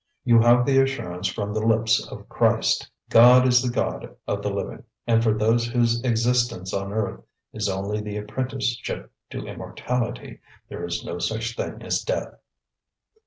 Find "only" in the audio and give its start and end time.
7.69-8.01